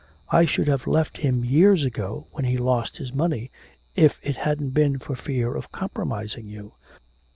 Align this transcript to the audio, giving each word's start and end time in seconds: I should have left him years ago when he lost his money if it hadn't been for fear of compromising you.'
I 0.31 0.45
should 0.45 0.67
have 0.67 0.87
left 0.87 1.17
him 1.19 1.45
years 1.45 1.85
ago 1.85 2.25
when 2.31 2.43
he 2.43 2.57
lost 2.57 2.97
his 2.97 3.13
money 3.13 3.51
if 3.95 4.19
it 4.23 4.35
hadn't 4.37 4.71
been 4.71 4.97
for 4.97 5.15
fear 5.15 5.53
of 5.53 5.71
compromising 5.71 6.49
you.' 6.49 6.73